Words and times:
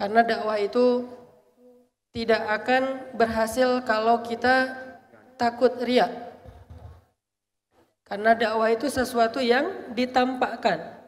Karena 0.00 0.24
dakwah 0.24 0.56
itu 0.56 1.04
tidak 2.16 2.40
akan 2.40 3.12
berhasil 3.20 3.84
kalau 3.84 4.24
kita 4.24 4.72
takut 5.36 5.76
riak. 5.84 6.08
Karena 8.08 8.32
dakwah 8.32 8.72
itu 8.72 8.88
sesuatu 8.88 9.44
yang 9.44 9.92
ditampakkan. 9.92 10.98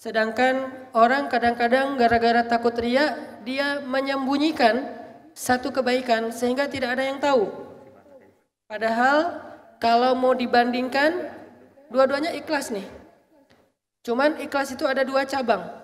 Sedangkan 0.00 0.72
orang 0.96 1.28
kadang-kadang 1.28 2.00
gara-gara 2.00 2.48
takut 2.48 2.72
riak, 2.80 3.44
dia 3.44 3.84
menyembunyikan 3.84 4.88
satu 5.36 5.68
kebaikan 5.68 6.32
sehingga 6.32 6.64
tidak 6.64 6.96
ada 6.96 7.04
yang 7.04 7.20
tahu. 7.20 7.44
Padahal 8.66 9.38
kalau 9.78 10.18
mau 10.18 10.34
dibandingkan, 10.34 11.28
dua-duanya 11.92 12.34
ikhlas 12.34 12.74
nih. 12.74 12.88
Cuman 14.02 14.40
ikhlas 14.42 14.74
itu 14.74 14.88
ada 14.88 15.06
dua 15.06 15.22
cabang. 15.28 15.77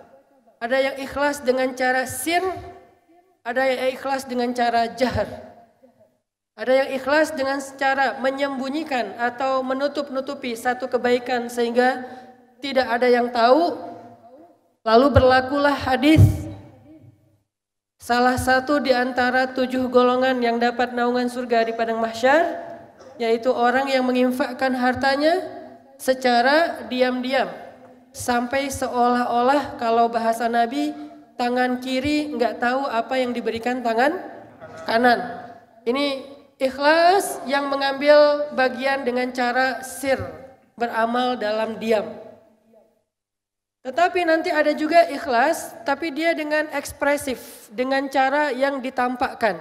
Ada 0.65 0.81
yang 0.81 0.97
ikhlas 0.97 1.45
dengan 1.45 1.77
cara 1.77 2.09
sir, 2.09 2.41
ada 3.45 3.69
yang 3.69 3.93
ikhlas 3.93 4.25
dengan 4.25 4.49
cara 4.57 4.89
jahar. 4.97 5.29
Ada 6.57 6.73
yang 6.73 6.89
ikhlas 6.97 7.37
dengan 7.37 7.61
cara 7.77 8.17
menyembunyikan 8.17 9.13
atau 9.21 9.61
menutup-nutupi 9.61 10.57
satu 10.57 10.89
kebaikan 10.89 11.53
sehingga 11.53 12.09
tidak 12.65 12.89
ada 12.89 13.05
yang 13.13 13.29
tahu. 13.29 13.77
Lalu 14.89 15.13
berlakulah 15.13 15.77
hadis 15.77 16.25
salah 18.01 18.41
satu 18.41 18.81
di 18.81 18.97
antara 18.97 19.53
tujuh 19.53 19.85
golongan 19.93 20.41
yang 20.41 20.57
dapat 20.57 20.97
naungan 20.97 21.29
surga 21.29 21.69
di 21.69 21.77
padang 21.77 22.01
mahsyar 22.01 22.41
yaitu 23.21 23.53
orang 23.53 23.85
yang 23.93 24.05
menginfakkan 24.09 24.73
hartanya 24.73 25.45
secara 26.01 26.89
diam-diam 26.89 27.64
sampai 28.15 28.71
seolah-olah 28.71 29.75
kalau 29.75 30.07
bahasa 30.07 30.47
Nabi 30.47 30.95
tangan 31.35 31.83
kiri 31.83 32.31
nggak 32.39 32.63
tahu 32.63 32.87
apa 32.87 33.19
yang 33.19 33.35
diberikan 33.35 33.83
tangan 33.83 34.15
kanan. 34.87 35.43
Ini 35.83 36.23
ikhlas 36.63 37.43
yang 37.45 37.67
mengambil 37.67 38.49
bagian 38.55 39.03
dengan 39.03 39.35
cara 39.35 39.83
sir, 39.83 40.23
beramal 40.79 41.35
dalam 41.35 41.77
diam. 41.83 42.07
Tetapi 43.85 44.25
nanti 44.25 44.49
ada 44.49 44.73
juga 44.73 45.05
ikhlas, 45.13 45.77
tapi 45.85 46.09
dia 46.09 46.33
dengan 46.33 46.73
ekspresif, 46.73 47.69
dengan 47.69 48.09
cara 48.09 48.49
yang 48.49 48.81
ditampakkan. 48.81 49.61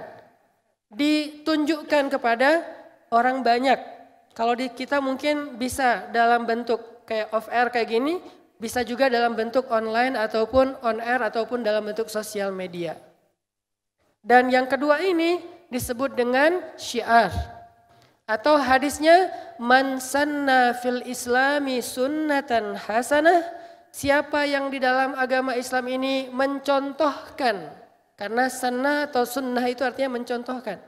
Ditunjukkan 0.88 2.08
kepada 2.08 2.64
orang 3.12 3.44
banyak. 3.44 3.76
Kalau 4.32 4.56
di 4.56 4.72
kita 4.72 5.04
mungkin 5.04 5.60
bisa 5.60 6.08
dalam 6.08 6.48
bentuk 6.48 7.04
kayak 7.04 7.36
off 7.36 7.52
air 7.52 7.68
kayak 7.68 7.92
gini, 7.92 8.16
bisa 8.64 8.80
juga 8.80 9.12
dalam 9.12 9.36
bentuk 9.36 9.68
online 9.68 10.16
ataupun 10.16 10.80
on 10.80 10.96
air 11.04 11.20
ataupun 11.20 11.60
dalam 11.60 11.84
bentuk 11.84 12.08
sosial 12.08 12.48
media. 12.48 12.96
Dan 14.24 14.48
yang 14.48 14.64
kedua 14.64 15.04
ini 15.04 15.36
disebut 15.68 16.16
dengan 16.16 16.64
syiar. 16.80 17.28
Atau 18.24 18.56
hadisnya 18.56 19.28
man 19.60 20.00
sanna 20.00 20.72
fil 20.80 21.04
islami 21.04 21.84
sunnatan 21.84 22.72
hasanah 22.72 23.44
siapa 23.92 24.48
yang 24.48 24.72
di 24.72 24.80
dalam 24.80 25.12
agama 25.12 25.52
Islam 25.60 25.84
ini 25.92 26.32
mencontohkan 26.32 27.68
karena 28.16 28.48
sanna 28.48 29.12
atau 29.12 29.28
sunnah 29.28 29.68
itu 29.68 29.84
artinya 29.84 30.16
mencontohkan. 30.16 30.80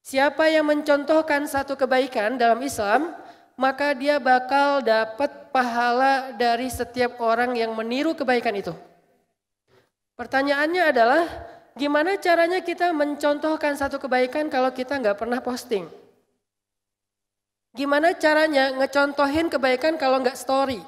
Siapa 0.00 0.48
yang 0.48 0.64
mencontohkan 0.64 1.44
satu 1.44 1.76
kebaikan 1.76 2.40
dalam 2.40 2.64
Islam, 2.64 3.12
maka 3.60 3.92
dia 3.92 4.16
bakal 4.16 4.80
dapat 4.80 5.52
pahala 5.52 6.32
dari 6.32 6.72
setiap 6.72 7.20
orang 7.20 7.52
yang 7.52 7.76
meniru 7.76 8.16
kebaikan 8.16 8.56
itu. 8.56 8.72
Pertanyaannya 10.16 10.88
adalah, 10.88 11.28
gimana 11.76 12.16
caranya 12.16 12.64
kita 12.64 12.88
mencontohkan 12.96 13.76
satu 13.76 14.00
kebaikan 14.00 14.48
kalau 14.48 14.72
kita 14.72 14.96
nggak 14.96 15.20
pernah 15.20 15.44
posting? 15.44 15.84
Gimana 17.76 18.16
caranya 18.16 18.72
ngecontohin 18.80 19.52
kebaikan 19.52 20.00
kalau 20.00 20.24
nggak 20.24 20.40
story? 20.40 20.80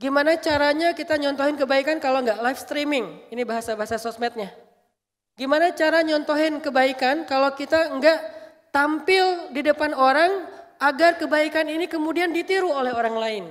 Gimana 0.00 0.40
caranya 0.40 0.96
kita 0.96 1.20
nyontohin 1.20 1.60
kebaikan 1.60 2.00
kalau 2.00 2.24
nggak 2.24 2.40
live 2.40 2.60
streaming? 2.64 3.04
Ini 3.28 3.44
bahasa-bahasa 3.44 4.00
sosmednya. 4.00 4.48
Gimana 5.36 5.68
cara 5.76 6.00
nyontohin 6.00 6.64
kebaikan 6.64 7.28
kalau 7.28 7.52
kita 7.52 7.92
nggak 8.00 8.18
tampil 8.72 9.52
di 9.52 9.60
depan 9.62 9.92
orang 9.92 10.53
agar 10.78 11.18
kebaikan 11.18 11.66
ini 11.68 11.86
kemudian 11.90 12.30
ditiru 12.30 12.70
oleh 12.70 12.90
orang 12.94 13.16
lain. 13.16 13.44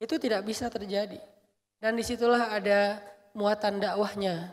Itu 0.00 0.16
tidak 0.16 0.44
bisa 0.48 0.72
terjadi. 0.72 1.20
Dan 1.80 1.96
di 1.96 2.04
situlah 2.04 2.52
ada 2.52 3.00
muatan 3.32 3.80
dakwahnya. 3.80 4.52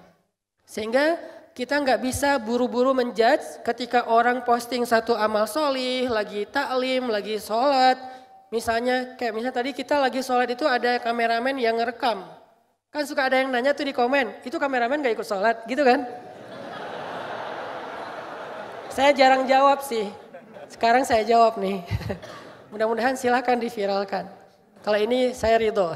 Sehingga 0.67 1.19
kita 1.57 1.79
nggak 1.81 1.99
bisa 2.03 2.37
buru-buru 2.37 2.93
menjudge 2.93 3.65
ketika 3.65 4.05
orang 4.05 4.45
posting 4.45 4.85
satu 4.85 5.17
amal 5.17 5.49
solih, 5.49 6.05
lagi 6.05 6.45
taklim, 6.45 7.09
lagi 7.09 7.41
sholat. 7.41 7.97
Misalnya 8.53 9.17
kayak 9.17 9.33
misalnya 9.33 9.55
tadi 9.57 9.71
kita 9.73 9.97
lagi 9.97 10.21
sholat 10.21 10.47
itu 10.53 10.69
ada 10.69 11.01
kameramen 11.01 11.57
yang 11.57 11.81
ngerekam. 11.81 12.23
Kan 12.93 13.03
suka 13.03 13.27
ada 13.27 13.41
yang 13.43 13.51
nanya 13.51 13.75
tuh 13.75 13.83
di 13.83 13.91
komen, 13.91 14.45
itu 14.47 14.55
kameramen 14.55 15.03
gak 15.03 15.19
ikut 15.19 15.27
sholat 15.27 15.67
gitu 15.67 15.83
kan? 15.83 16.07
Saya 18.93 19.11
jarang 19.13 19.45
jawab 19.45 19.83
sih, 19.83 20.07
sekarang 20.67 21.03
saya 21.07 21.23
jawab 21.23 21.59
nih. 21.59 21.83
Mudah-mudahan 22.71 23.15
silakan 23.15 23.63
diviralkan. 23.63 24.27
Kalau 24.83 24.99
ini 24.99 25.31
saya 25.31 25.59
ridho. 25.59 25.95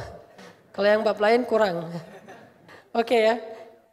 Kalau 0.72 0.88
yang 0.88 1.04
bab 1.04 1.20
lain 1.20 1.44
kurang. 1.44 1.88
Oke 2.96 3.08
okay 3.08 3.22
ya. 3.28 3.36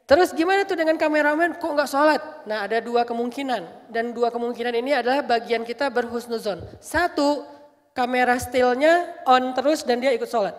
Terus 0.08 0.32
gimana 0.32 0.64
tuh 0.64 0.80
dengan 0.80 0.96
kameramen 0.96 1.60
kok 1.60 1.68
nggak 1.68 1.90
sholat? 1.90 2.22
Nah 2.48 2.64
ada 2.64 2.80
dua 2.80 3.04
kemungkinan. 3.04 3.92
Dan 3.92 4.16
dua 4.16 4.32
kemungkinan 4.32 4.72
ini 4.72 4.96
adalah 4.96 5.20
bagian 5.20 5.68
kita 5.68 5.92
berhusnuzon. 5.92 6.64
Satu, 6.80 7.44
kamera 7.92 8.40
stillnya 8.40 9.20
on 9.28 9.52
terus 9.52 9.84
dan 9.84 10.00
dia 10.00 10.14
ikut 10.16 10.30
sholat. 10.30 10.56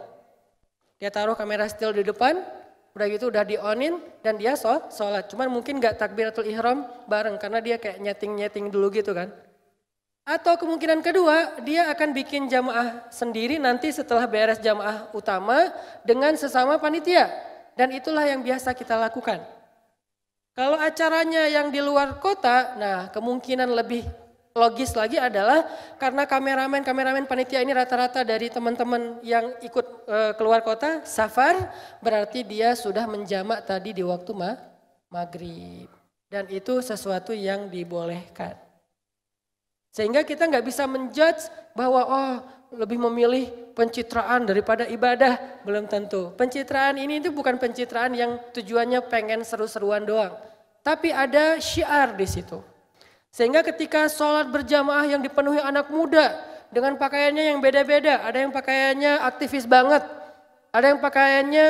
Dia 1.02 1.10
taruh 1.10 1.34
kamera 1.34 1.66
still 1.72 1.96
di 1.96 2.04
depan, 2.04 2.44
udah 2.92 3.08
gitu 3.08 3.32
udah 3.32 3.48
di 3.48 3.56
onin 3.56 4.04
dan 4.22 4.36
dia 4.36 4.54
sholat. 4.60 5.32
Cuman 5.32 5.48
mungkin 5.48 5.80
nggak 5.80 5.96
takbiratul 5.96 6.46
ihram 6.46 6.86
bareng 7.08 7.40
karena 7.40 7.64
dia 7.64 7.80
kayak 7.80 8.04
nyeting-nyeting 8.04 8.70
dulu 8.70 8.94
gitu 8.94 9.16
kan. 9.18 9.34
Atau 10.30 10.62
kemungkinan 10.62 11.02
kedua, 11.02 11.58
dia 11.66 11.90
akan 11.90 12.14
bikin 12.14 12.46
jamaah 12.46 13.10
sendiri 13.10 13.58
nanti 13.58 13.90
setelah 13.90 14.30
beres 14.30 14.62
jamaah 14.62 15.10
utama 15.10 15.74
dengan 16.06 16.38
sesama 16.38 16.78
panitia. 16.78 17.34
Dan 17.74 17.90
itulah 17.90 18.30
yang 18.30 18.46
biasa 18.46 18.78
kita 18.78 18.94
lakukan. 18.94 19.42
Kalau 20.54 20.78
acaranya 20.78 21.50
yang 21.50 21.74
di 21.74 21.82
luar 21.82 22.22
kota, 22.22 22.78
nah 22.78 23.10
kemungkinan 23.10 23.74
lebih 23.74 24.06
logis 24.54 24.94
lagi 24.94 25.18
adalah 25.18 25.66
karena 25.98 26.30
kameramen-kameramen 26.30 27.26
panitia 27.26 27.66
ini 27.66 27.74
rata-rata 27.74 28.22
dari 28.22 28.54
teman-teman 28.54 29.18
yang 29.26 29.50
ikut 29.66 30.06
e, 30.06 30.18
keluar 30.38 30.62
kota, 30.62 31.02
safar, 31.10 31.74
berarti 32.06 32.46
dia 32.46 32.78
sudah 32.78 33.10
menjamak 33.10 33.66
tadi 33.66 33.98
di 33.98 34.06
waktu 34.06 34.30
ma 34.38 34.62
maghrib. 35.10 35.90
Dan 36.30 36.46
itu 36.54 36.86
sesuatu 36.86 37.34
yang 37.34 37.66
dibolehkan. 37.66 38.69
Sehingga 39.90 40.22
kita 40.22 40.46
nggak 40.46 40.66
bisa 40.66 40.86
menjudge 40.86 41.50
bahwa 41.74 42.02
oh 42.06 42.34
lebih 42.74 43.02
memilih 43.10 43.50
pencitraan 43.74 44.46
daripada 44.46 44.86
ibadah. 44.86 45.64
Belum 45.66 45.90
tentu. 45.90 46.34
Pencitraan 46.38 47.02
ini 47.02 47.18
itu 47.18 47.34
bukan 47.34 47.58
pencitraan 47.58 48.14
yang 48.14 48.38
tujuannya 48.54 49.02
pengen 49.10 49.42
seru-seruan 49.42 50.06
doang. 50.06 50.38
Tapi 50.86 51.10
ada 51.10 51.58
syiar 51.58 52.14
di 52.14 52.28
situ. 52.30 52.62
Sehingga 53.30 53.62
ketika 53.62 54.10
sholat 54.10 54.50
berjamaah 54.50 55.06
yang 55.06 55.22
dipenuhi 55.22 55.62
anak 55.62 55.90
muda 55.94 56.38
dengan 56.70 56.98
pakaiannya 56.98 57.54
yang 57.54 57.60
beda-beda. 57.62 58.26
Ada 58.26 58.46
yang 58.46 58.54
pakaiannya 58.54 59.14
aktivis 59.26 59.66
banget. 59.66 60.06
Ada 60.70 60.94
yang 60.94 61.00
pakaiannya 61.02 61.66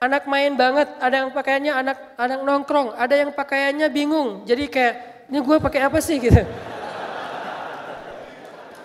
anak 0.00 0.24
main 0.24 0.52
banget. 0.56 0.88
Ada 1.00 1.14
yang 1.24 1.30
pakaiannya 1.32 1.72
anak 1.72 1.96
anak 2.16 2.40
nongkrong. 2.44 2.88
Ada 2.96 3.14
yang 3.24 3.30
pakaiannya 3.36 3.88
bingung. 3.92 4.44
Jadi 4.48 4.64
kayak 4.68 4.94
ini 5.28 5.38
gue 5.44 5.56
pakai 5.60 5.80
apa 5.84 6.00
sih 6.00 6.16
gitu. 6.24 6.40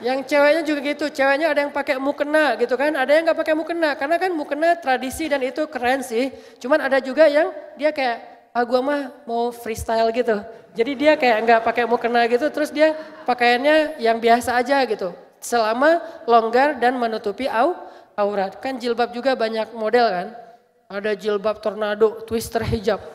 Yang 0.04 0.36
ceweknya 0.36 0.62
juga 0.68 0.80
gitu, 0.84 1.06
ceweknya 1.08 1.48
ada 1.56 1.64
yang 1.64 1.72
pakai 1.72 1.96
mukena 1.96 2.60
gitu 2.60 2.76
kan, 2.76 2.92
ada 2.92 3.08
yang 3.08 3.24
nggak 3.24 3.40
pakai 3.40 3.56
mukena. 3.56 3.96
Karena 3.96 4.20
kan 4.20 4.32
mukena 4.36 4.76
tradisi 4.76 5.32
dan 5.32 5.40
itu 5.40 5.64
keren 5.72 6.04
sih. 6.04 6.28
Cuman 6.60 6.84
ada 6.84 7.00
juga 7.00 7.24
yang 7.32 7.56
dia 7.80 7.96
kayak, 7.96 8.52
ah 8.52 8.68
gua 8.68 8.84
mah 8.84 9.02
mau 9.24 9.48
freestyle 9.56 10.12
gitu. 10.12 10.44
Jadi 10.76 10.92
dia 11.00 11.16
kayak 11.16 11.38
nggak 11.48 11.62
pakai 11.64 11.88
mukena 11.88 12.28
gitu, 12.28 12.52
terus 12.52 12.68
dia 12.68 12.92
pakaiannya 13.24 14.04
yang 14.04 14.20
biasa 14.20 14.60
aja 14.60 14.84
gitu. 14.84 15.16
Selama 15.40 16.04
longgar 16.28 16.76
dan 16.84 17.00
menutupi 17.00 17.48
au, 17.48 17.72
aurat. 18.20 18.60
Kan 18.60 18.84
jilbab 18.84 19.16
juga 19.16 19.40
banyak 19.40 19.72
model 19.72 20.08
kan. 20.12 20.28
Ada 20.92 21.16
jilbab 21.16 21.64
tornado, 21.64 22.28
twister 22.28 22.60
hijab 22.60 23.13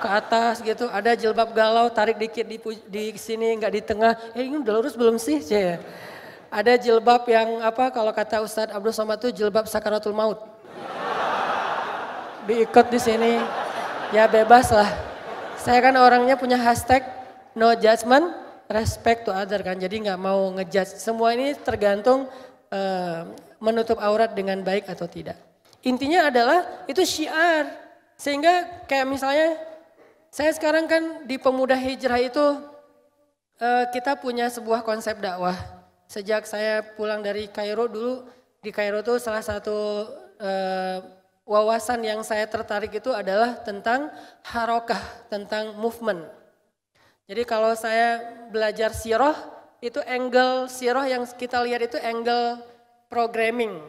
ke 0.00 0.08
atas 0.08 0.64
gitu, 0.64 0.88
ada 0.88 1.12
jilbab 1.12 1.52
galau 1.52 1.92
tarik 1.92 2.16
dikit 2.16 2.48
di, 2.48 2.56
di 2.88 3.04
sini 3.20 3.60
nggak 3.60 3.72
di 3.76 3.82
tengah, 3.84 4.16
eh 4.32 4.48
ini 4.48 4.58
udah 4.64 4.72
lurus 4.80 4.96
belum 4.96 5.20
sih? 5.20 5.38
Ya. 5.44 5.78
Ada 6.50 6.74
jilbab 6.74 7.30
yang 7.30 7.62
apa 7.62 7.94
kalau 7.94 8.10
kata 8.10 8.42
Ustadz 8.42 8.74
Abdul 8.74 8.90
Somad 8.90 9.22
itu 9.22 9.30
jilbab 9.30 9.70
sakaratul 9.70 10.10
maut. 10.10 10.42
Diikat 12.50 12.90
di 12.90 12.98
sini. 12.98 13.38
Ya 14.10 14.26
bebas 14.26 14.74
lah. 14.74 14.90
Saya 15.54 15.78
kan 15.78 15.94
orangnya 15.94 16.34
punya 16.34 16.58
hashtag 16.58 17.06
no 17.54 17.70
judgment, 17.78 18.34
respect 18.66 19.22
to 19.22 19.30
other 19.30 19.62
kan. 19.62 19.78
Jadi 19.78 20.02
nggak 20.02 20.18
mau 20.18 20.50
ngejudge. 20.58 20.98
Semua 20.98 21.38
ini 21.38 21.54
tergantung 21.54 22.26
uh, 22.74 23.30
menutup 23.62 24.02
aurat 24.02 24.34
dengan 24.34 24.58
baik 24.66 24.90
atau 24.90 25.06
tidak. 25.06 25.38
Intinya 25.86 26.26
adalah 26.26 26.66
itu 26.90 27.06
syiar. 27.06 27.70
Sehingga 28.18 28.82
kayak 28.90 29.06
misalnya 29.06 29.54
saya 30.30 30.54
sekarang 30.54 30.86
kan 30.86 31.26
di 31.26 31.42
pemuda 31.42 31.74
hijrah 31.74 32.22
itu 32.22 32.46
uh, 33.58 33.84
kita 33.90 34.14
punya 34.14 34.46
sebuah 34.46 34.86
konsep 34.86 35.18
dakwah. 35.18 35.58
Sejak 36.06 36.46
saya 36.46 36.82
pulang 36.94 37.22
dari 37.22 37.50
Kairo 37.50 37.90
dulu, 37.90 38.26
di 38.62 38.70
Kairo 38.70 39.02
itu 39.02 39.18
salah 39.18 39.42
satu 39.42 40.06
uh, 40.38 40.98
wawasan 41.46 42.06
yang 42.06 42.22
saya 42.22 42.46
tertarik 42.46 42.94
itu 42.94 43.10
adalah 43.10 43.58
tentang 43.62 44.10
harokah, 44.46 45.02
tentang 45.26 45.74
movement. 45.74 46.26
Jadi 47.26 47.42
kalau 47.46 47.74
saya 47.74 48.22
belajar 48.50 48.94
siroh, 48.94 49.34
itu 49.82 49.98
angle 50.06 50.70
siroh 50.70 51.06
yang 51.06 51.26
kita 51.26 51.62
lihat 51.62 51.90
itu 51.90 51.98
angle 52.02 52.58
programming. 53.10 53.82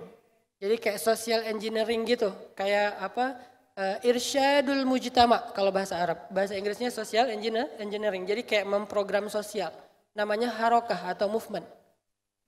Jadi 0.61 0.77
kayak 0.77 1.01
social 1.01 1.41
engineering 1.45 2.05
gitu, 2.05 2.29
kayak 2.53 2.97
apa? 3.01 3.33
Uh, 3.71 3.95
irsyadul 4.03 4.83
mujtama 4.83 5.39
kalau 5.56 5.71
bahasa 5.71 5.95
Arab. 5.95 6.27
Bahasa 6.27 6.59
Inggrisnya 6.59 6.91
social 6.91 7.31
engineering. 7.79 8.27
Jadi 8.27 8.44
kayak 8.44 8.68
memprogram 8.68 9.31
sosial. 9.31 9.71
Namanya 10.12 10.51
harokah 10.51 11.15
atau 11.15 11.31
movement. 11.31 11.63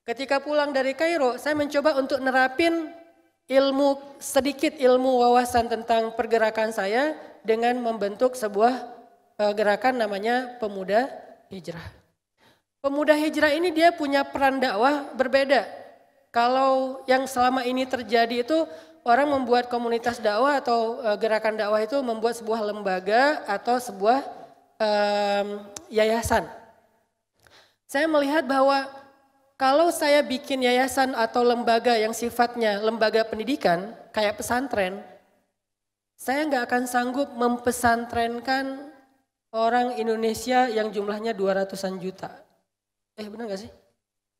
Ketika 0.03 0.43
pulang 0.43 0.75
dari 0.75 0.91
Kairo, 0.91 1.39
saya 1.39 1.55
mencoba 1.55 1.95
untuk 1.95 2.19
nerapin 2.19 2.91
ilmu 3.47 4.19
sedikit 4.19 4.75
ilmu 4.75 5.23
wawasan 5.23 5.71
tentang 5.71 6.11
pergerakan 6.11 6.75
saya 6.75 7.15
dengan 7.43 7.79
membentuk 7.79 8.35
sebuah 8.35 8.83
uh, 9.39 9.53
gerakan 9.55 10.03
namanya 10.03 10.59
pemuda 10.59 11.07
hijrah. 11.47 11.87
Pemuda 12.83 13.15
hijrah 13.15 13.55
ini 13.55 13.71
dia 13.71 13.95
punya 13.95 14.27
peran 14.27 14.59
dakwah 14.59 15.07
berbeda. 15.15 15.63
Kalau 16.35 16.99
yang 17.07 17.23
selama 17.23 17.63
ini 17.63 17.87
terjadi 17.87 18.43
itu 18.43 18.67
orang 19.03 19.27
membuat 19.27 19.67
komunitas 19.67 20.19
dakwah 20.19 20.59
atau 20.63 21.03
uh, 21.03 21.15
gerakan 21.19 21.59
dakwah 21.59 21.79
itu 21.83 21.99
membuat 21.99 22.39
sebuah 22.39 22.63
lembaga 22.63 23.43
atau 23.47 23.75
sebuah 23.79 24.23
um, 24.79 25.47
yayasan. 25.91 26.47
Saya 27.87 28.09
melihat 28.09 28.47
bahwa 28.47 28.89
kalau 29.59 29.93
saya 29.93 30.23
bikin 30.25 30.65
yayasan 30.65 31.13
atau 31.13 31.45
lembaga 31.45 31.93
yang 31.93 32.15
sifatnya 32.15 32.81
lembaga 32.81 33.21
pendidikan, 33.27 33.93
kayak 34.09 34.39
pesantren, 34.41 35.03
saya 36.17 36.47
nggak 36.47 36.63
akan 36.65 36.83
sanggup 36.89 37.29
mempesantrenkan 37.35 38.91
orang 39.53 39.99
Indonesia 40.01 40.65
yang 40.71 40.89
jumlahnya 40.89 41.37
200-an 41.37 41.95
juta. 42.01 42.31
Eh 43.13 43.29
benar 43.29 43.45
gak 43.45 43.61
sih? 43.61 43.71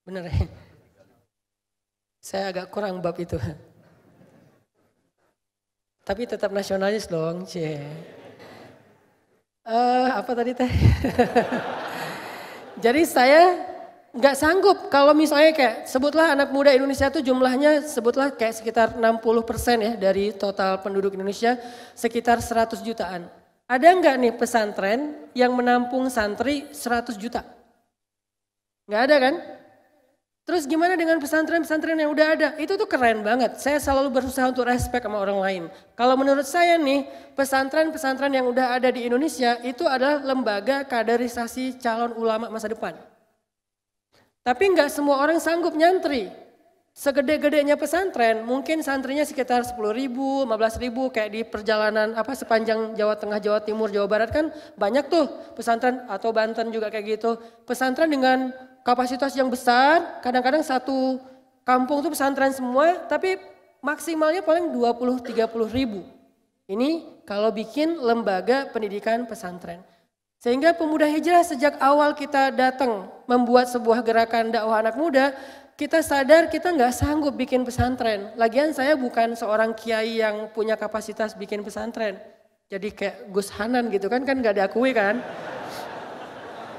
Benar 0.02 0.26
ya? 0.26 0.34
Saya 2.24 2.50
agak 2.50 2.74
kurang 2.74 3.04
bab 3.04 3.14
itu. 3.22 3.38
Tapi 6.04 6.28
tetap 6.28 6.52
nasionalis 6.52 7.08
dong, 7.08 7.48
cie. 7.48 7.80
Uh, 9.64 10.12
apa 10.12 10.36
tadi 10.36 10.52
teh? 10.52 10.68
Jadi 12.84 13.08
saya 13.08 13.56
nggak 14.12 14.36
sanggup 14.36 14.92
kalau 14.92 15.16
misalnya 15.16 15.56
kayak 15.56 15.88
sebutlah 15.88 16.36
anak 16.36 16.52
muda 16.52 16.76
Indonesia 16.76 17.08
itu 17.08 17.24
jumlahnya 17.24 17.88
sebutlah 17.88 18.36
kayak 18.36 18.60
sekitar 18.60 18.88
60 19.00 19.48
persen 19.48 19.80
ya 19.80 19.96
dari 19.96 20.36
total 20.36 20.84
penduduk 20.84 21.16
Indonesia 21.16 21.56
sekitar 21.96 22.44
100 22.44 22.84
jutaan. 22.84 23.32
Ada 23.64 23.96
nggak 23.96 24.16
nih 24.20 24.34
pesantren 24.36 25.32
yang 25.32 25.56
menampung 25.56 26.12
santri 26.12 26.68
100 26.76 27.16
juta? 27.16 27.48
Nggak 28.92 29.02
ada 29.08 29.16
kan? 29.24 29.36
Terus 30.44 30.68
gimana 30.68 31.00
dengan 31.00 31.24
pesantren-pesantren 31.24 31.96
yang 31.96 32.12
udah 32.12 32.28
ada? 32.36 32.50
Itu 32.60 32.76
tuh 32.76 32.84
keren 32.84 33.24
banget. 33.24 33.64
Saya 33.64 33.80
selalu 33.80 34.12
berusaha 34.12 34.52
untuk 34.52 34.68
respect 34.68 35.08
sama 35.08 35.24
orang 35.24 35.40
lain. 35.40 35.64
Kalau 35.96 36.20
menurut 36.20 36.44
saya 36.44 36.76
nih, 36.76 37.08
pesantren-pesantren 37.32 38.28
yang 38.28 38.52
udah 38.52 38.76
ada 38.76 38.92
di 38.92 39.08
Indonesia 39.08 39.56
itu 39.64 39.88
adalah 39.88 40.20
lembaga 40.20 40.84
kaderisasi 40.84 41.80
calon 41.80 42.12
ulama 42.20 42.52
masa 42.52 42.68
depan. 42.68 42.92
Tapi 44.44 44.64
nggak 44.76 44.92
semua 44.92 45.24
orang 45.24 45.40
sanggup 45.40 45.72
nyantri. 45.80 46.28
Segede-gedenya 46.94 47.74
pesantren, 47.74 48.46
mungkin 48.46 48.86
santrinya 48.86 49.26
sekitar 49.26 49.66
10 49.66 49.80
ribu, 49.98 50.46
15 50.46 50.78
ribu 50.78 51.10
kayak 51.10 51.32
di 51.34 51.42
perjalanan 51.42 52.14
apa 52.14 52.38
sepanjang 52.38 52.94
Jawa 52.94 53.18
Tengah, 53.18 53.42
Jawa 53.42 53.66
Timur, 53.66 53.90
Jawa 53.90 54.06
Barat 54.06 54.30
kan 54.30 54.54
banyak 54.78 55.10
tuh 55.10 55.26
pesantren 55.58 56.06
atau 56.06 56.30
Banten 56.30 56.70
juga 56.70 56.94
kayak 56.94 57.18
gitu. 57.18 57.40
Pesantren 57.66 58.14
dengan 58.14 58.54
kapasitas 58.84 59.34
yang 59.34 59.48
besar, 59.48 60.20
kadang-kadang 60.20 60.62
satu 60.62 61.20
kampung 61.64 62.04
tuh 62.04 62.12
pesantren 62.12 62.52
semua, 62.52 63.08
tapi 63.08 63.40
maksimalnya 63.80 64.44
paling 64.44 64.72
20-30 64.72 65.34
ribu. 65.72 66.04
Ini 66.68 67.24
kalau 67.28 67.52
bikin 67.52 68.00
lembaga 68.00 68.72
pendidikan 68.72 69.28
pesantren. 69.28 69.84
Sehingga 70.40 70.76
pemuda 70.76 71.08
hijrah 71.08 71.44
sejak 71.44 71.80
awal 71.80 72.12
kita 72.16 72.52
datang 72.52 73.08
membuat 73.28 73.72
sebuah 73.72 74.04
gerakan 74.04 74.52
dakwah 74.52 74.84
anak 74.84 75.00
muda, 75.00 75.32
kita 75.80 76.04
sadar 76.04 76.52
kita 76.52 76.76
nggak 76.76 76.92
sanggup 76.92 77.34
bikin 77.40 77.64
pesantren. 77.64 78.36
Lagian 78.36 78.76
saya 78.76 79.00
bukan 79.00 79.40
seorang 79.40 79.72
kiai 79.72 80.20
yang 80.20 80.52
punya 80.52 80.76
kapasitas 80.76 81.32
bikin 81.40 81.64
pesantren. 81.64 82.20
Jadi 82.68 82.92
kayak 82.92 83.32
Gus 83.32 83.52
Hanan 83.56 83.88
gitu 83.88 84.12
kan 84.12 84.28
kan 84.28 84.36
nggak 84.40 84.60
diakui 84.60 84.92
kan. 84.92 85.24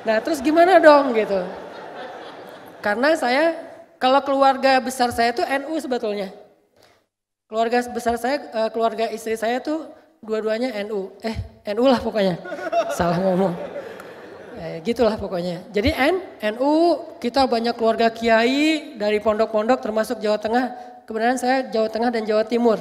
Nah 0.04 0.20
terus 0.20 0.44
gimana 0.44 0.76
dong 0.76 1.16
gitu. 1.16 1.63
Karena 2.84 3.16
saya 3.16 3.56
kalau 3.96 4.20
keluarga 4.20 4.76
besar 4.84 5.08
saya 5.08 5.32
itu 5.32 5.40
NU 5.40 5.72
sebetulnya. 5.80 6.28
Keluarga 7.48 7.80
besar 7.88 8.20
saya, 8.20 8.44
eh, 8.44 8.68
keluarga 8.76 9.08
istri 9.08 9.40
saya 9.40 9.64
tuh 9.64 9.88
dua-duanya 10.20 10.76
NU. 10.84 11.16
Eh, 11.24 11.32
NU 11.72 11.88
lah 11.88 12.04
pokoknya. 12.04 12.36
Salah 13.00 13.16
ngomong. 13.24 13.56
Eh, 14.60 14.84
gitulah 14.84 15.16
pokoknya. 15.16 15.64
Jadi 15.72 15.96
N, 15.96 16.20
NU, 16.56 17.00
kita 17.24 17.48
banyak 17.48 17.72
keluarga 17.72 18.12
kiai 18.12 19.00
dari 19.00 19.16
pondok-pondok 19.16 19.80
termasuk 19.80 20.20
Jawa 20.20 20.36
Tengah. 20.36 20.64
Kebenaran 21.08 21.40
saya 21.40 21.64
Jawa 21.72 21.88
Tengah 21.88 22.12
dan 22.12 22.28
Jawa 22.28 22.44
Timur. 22.44 22.76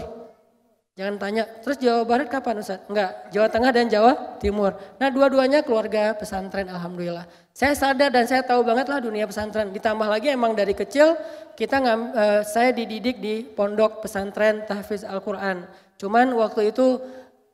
Jangan 0.94 1.18
tanya, 1.18 1.50
terus 1.66 1.82
Jawa 1.82 2.06
Barat 2.06 2.30
kapan 2.30 2.62
Ustaz? 2.62 2.86
Enggak, 2.86 3.34
Jawa 3.34 3.50
Tengah 3.50 3.74
dan 3.74 3.90
Jawa 3.90 4.38
Timur. 4.38 4.78
Nah 5.02 5.10
dua-duanya 5.10 5.66
keluarga 5.66 6.14
pesantren 6.14 6.70
Alhamdulillah. 6.70 7.26
Saya 7.50 7.74
sadar 7.74 8.14
dan 8.14 8.30
saya 8.30 8.46
tahu 8.46 8.62
banget 8.62 8.86
lah 8.94 9.02
dunia 9.02 9.26
pesantren. 9.26 9.74
Ditambah 9.74 10.06
lagi 10.06 10.30
emang 10.30 10.54
dari 10.54 10.78
kecil 10.78 11.18
kita 11.58 11.82
ngam, 11.82 12.14
uh, 12.14 12.42
saya 12.46 12.70
dididik 12.70 13.18
di 13.18 13.42
pondok 13.42 14.06
pesantren 14.06 14.70
tahfiz 14.70 15.02
Al-Quran. 15.02 15.66
Cuman 15.98 16.30
waktu 16.38 16.70
itu 16.70 17.02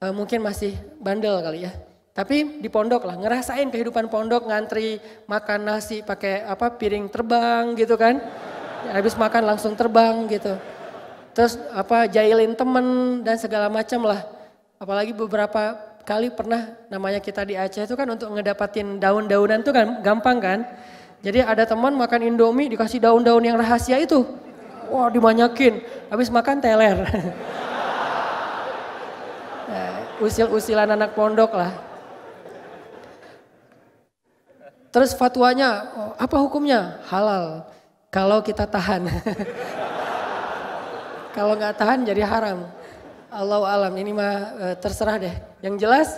uh, 0.03 0.11
mungkin 0.11 0.43
masih 0.43 0.75
bandel 0.99 1.39
kali 1.39 1.63
ya. 1.63 1.71
Tapi 2.11 2.59
di 2.59 2.67
pondok 2.67 3.07
lah, 3.07 3.15
ngerasain 3.15 3.71
kehidupan 3.71 4.11
pondok, 4.11 4.51
ngantri 4.51 4.99
makan 5.31 5.63
nasi 5.63 6.03
pakai 6.03 6.43
apa 6.43 6.75
piring 6.75 7.07
terbang 7.07 7.71
gitu 7.79 7.95
kan. 7.95 8.19
Habis 8.91 9.15
makan 9.15 9.47
langsung 9.47 9.79
terbang 9.79 10.27
gitu. 10.27 10.59
Terus 11.39 11.55
apa 11.71 12.03
jailin 12.11 12.51
temen 12.51 12.83
dan 13.23 13.39
segala 13.39 13.71
macam 13.71 14.11
lah. 14.11 14.27
Apalagi 14.75 15.15
beberapa 15.15 15.71
kali 16.03 16.27
pernah 16.35 16.75
namanya 16.91 17.23
kita 17.23 17.47
di 17.47 17.55
Aceh 17.55 17.87
itu 17.87 17.95
kan 17.95 18.11
untuk 18.11 18.27
ngedapatin 18.35 18.99
daun-daunan 18.99 19.63
tuh 19.63 19.71
kan 19.71 20.03
gampang 20.03 20.43
kan. 20.43 20.67
Jadi 21.23 21.39
ada 21.39 21.63
teman 21.63 21.95
makan 21.95 22.27
indomie 22.27 22.67
dikasih 22.67 22.99
daun-daun 22.99 23.39
yang 23.39 23.55
rahasia 23.55 24.03
itu. 24.03 24.27
Wah 24.91 25.07
dimanyakin, 25.07 25.79
habis 26.11 26.27
makan 26.27 26.59
teler. 26.59 27.07
usil-usilan 30.19 30.91
anak 30.91 31.15
pondok 31.15 31.55
lah. 31.55 31.71
Terus 34.91 35.15
fatwanya, 35.15 35.87
oh, 35.95 36.11
apa 36.19 36.35
hukumnya? 36.35 36.99
Halal. 37.07 37.63
Kalau 38.11 38.43
kita 38.43 38.67
tahan. 38.67 39.07
Kalau 41.33 41.53
nggak 41.53 41.75
tahan 41.77 42.05
jadi 42.09 42.25
haram. 42.25 42.65
Allah 43.29 43.61
alam, 43.61 43.93
ini 43.93 44.09
mah 44.09 44.35
e, 44.57 44.65
terserah 44.81 45.21
deh. 45.21 45.35
Yang 45.61 45.75
jelas 45.85 46.09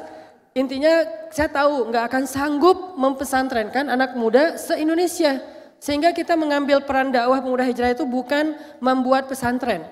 intinya 0.56 1.04
saya 1.28 1.52
tahu 1.52 1.92
nggak 1.92 2.06
akan 2.08 2.24
sanggup 2.24 2.96
mempesantrenkan 2.96 3.92
anak 3.92 4.16
muda 4.16 4.56
se-Indonesia. 4.56 5.44
Sehingga 5.82 6.14
kita 6.14 6.38
mengambil 6.38 6.86
peran 6.86 7.10
dakwah 7.10 7.42
pemuda 7.42 7.66
hijrah 7.66 7.92
itu 7.92 8.06
bukan 8.06 8.54
membuat 8.80 9.28
pesantren. 9.28 9.84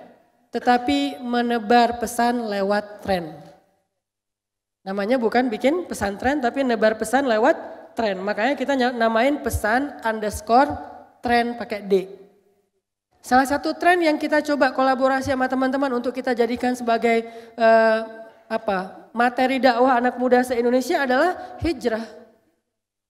Tetapi 0.54 1.20
menebar 1.20 1.98
pesan 1.98 2.46
lewat 2.46 3.02
tren. 3.02 3.34
Namanya 4.86 5.20
bukan 5.20 5.52
bikin 5.52 5.90
pesantren 5.90 6.40
tapi 6.40 6.64
nebar 6.64 6.96
pesan 6.96 7.28
lewat 7.28 7.58
tren. 7.98 8.22
Makanya 8.22 8.56
kita 8.56 8.78
namain 8.96 9.42
pesan 9.44 10.00
underscore 10.06 10.72
tren 11.20 11.60
pakai 11.60 11.84
D. 11.84 12.19
Salah 13.20 13.44
satu 13.44 13.76
tren 13.76 14.00
yang 14.00 14.16
kita 14.16 14.40
coba 14.40 14.72
kolaborasi 14.72 15.36
sama 15.36 15.52
teman-teman 15.52 15.92
untuk 16.00 16.16
kita 16.16 16.32
jadikan 16.32 16.72
sebagai 16.72 17.28
uh, 17.60 18.08
apa? 18.48 19.12
Materi 19.12 19.60
dakwah 19.60 20.00
anak 20.00 20.16
muda 20.16 20.40
se-Indonesia 20.46 21.04
adalah 21.04 21.60
hijrah. 21.60 22.06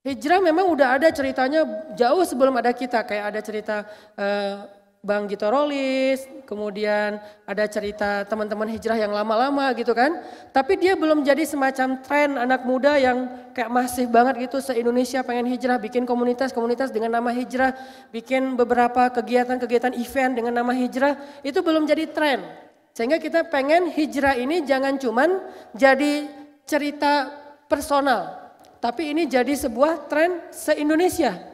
Hijrah 0.02 0.40
memang 0.42 0.66
udah 0.72 0.98
ada 0.98 1.08
ceritanya 1.14 1.62
jauh 1.94 2.24
sebelum 2.26 2.58
ada 2.58 2.74
kita. 2.74 3.06
Kayak 3.06 3.26
ada 3.30 3.40
cerita 3.44 3.76
uh, 4.18 4.66
Bang 5.00 5.32
Gito 5.32 5.48
Rolis, 5.48 6.28
kemudian 6.44 7.24
ada 7.48 7.64
cerita 7.72 8.28
teman-teman 8.28 8.68
hijrah 8.68 9.00
yang 9.00 9.16
lama-lama 9.16 9.72
gitu 9.72 9.96
kan. 9.96 10.20
Tapi 10.52 10.76
dia 10.76 11.00
belum 11.00 11.24
jadi 11.24 11.48
semacam 11.48 12.04
tren 12.04 12.36
anak 12.36 12.68
muda 12.68 13.00
yang 13.00 13.32
kayak 13.56 13.72
masif 13.72 14.12
banget 14.12 14.44
gitu 14.44 14.60
se-Indonesia 14.60 15.24
pengen 15.24 15.48
hijrah, 15.48 15.80
bikin 15.80 16.04
komunitas-komunitas 16.04 16.92
dengan 16.92 17.16
nama 17.16 17.32
hijrah, 17.32 17.72
bikin 18.12 18.60
beberapa 18.60 19.08
kegiatan-kegiatan 19.08 19.96
event 19.96 20.36
dengan 20.36 20.60
nama 20.60 20.76
hijrah, 20.76 21.16
itu 21.48 21.64
belum 21.64 21.88
jadi 21.88 22.04
tren. 22.12 22.44
Sehingga 22.92 23.24
kita 23.24 23.48
pengen 23.48 23.88
hijrah 23.96 24.36
ini 24.36 24.68
jangan 24.68 25.00
cuman 25.00 25.48
jadi 25.72 26.28
cerita 26.68 27.32
personal, 27.72 28.52
tapi 28.84 29.16
ini 29.16 29.32
jadi 29.32 29.56
sebuah 29.56 30.12
tren 30.12 30.52
se-Indonesia. 30.52 31.49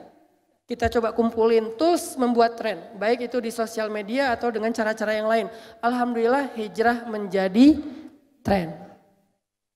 Kita 0.66 0.90
coba 0.90 1.14
kumpulin 1.14 1.78
tools 1.78 2.18
membuat 2.18 2.58
tren, 2.58 2.98
baik 2.98 3.30
itu 3.30 3.38
di 3.38 3.54
sosial 3.54 3.86
media 3.94 4.34
atau 4.34 4.50
dengan 4.50 4.74
cara-cara 4.74 5.14
yang 5.14 5.30
lain. 5.30 5.46
Alhamdulillah 5.78 6.58
hijrah 6.58 7.06
menjadi 7.06 7.78
tren. 8.42 8.74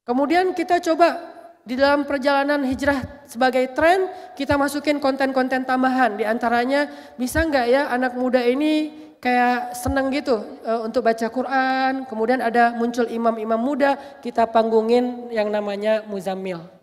Kemudian 0.01 0.49
kita 0.57 0.81
coba 0.81 1.21
di 1.61 1.77
dalam 1.77 2.09
perjalanan 2.09 2.65
hijrah 2.65 3.21
sebagai 3.29 3.69
tren, 3.77 4.09
kita 4.33 4.57
masukin 4.57 4.97
konten-konten 4.97 5.61
tambahan. 5.61 6.17
Di 6.17 6.25
antaranya 6.25 6.89
bisa 7.13 7.45
nggak 7.45 7.65
ya 7.69 7.93
anak 7.93 8.17
muda 8.17 8.41
ini 8.41 8.89
kayak 9.21 9.77
seneng 9.77 10.09
gitu 10.09 10.41
uh, 10.65 10.89
untuk 10.89 11.05
baca 11.05 11.29
Quran, 11.29 12.09
kemudian 12.09 12.41
ada 12.41 12.73
muncul 12.73 13.05
imam-imam 13.05 13.61
muda, 13.61 13.93
kita 14.25 14.49
panggungin 14.49 15.29
yang 15.29 15.53
namanya 15.53 16.01
Muzammil. 16.09 16.78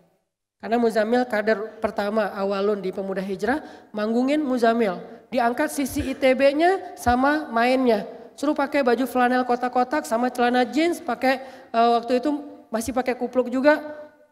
Karena 0.57 0.81
Muzamil 0.81 1.21
kader 1.29 1.77
pertama 1.77 2.33
awalun 2.33 2.81
di 2.81 2.89
pemuda 2.89 3.21
hijrah, 3.21 3.61
manggungin 3.93 4.41
Muzamil. 4.41 4.97
Diangkat 5.29 5.69
sisi 5.69 6.01
ITB-nya 6.01 6.97
sama 6.97 7.45
mainnya. 7.53 8.09
Suruh 8.33 8.57
pakai 8.57 8.81
baju 8.81 9.05
flanel 9.05 9.45
kotak-kotak 9.45 10.09
sama 10.09 10.33
celana 10.33 10.65
jeans, 10.65 10.97
pakai 10.97 11.45
uh, 11.73 12.01
waktu 12.01 12.21
itu 12.21 12.41
masih 12.73 12.89
pakai 12.89 13.13
kupluk 13.13 13.53
juga, 13.53 13.81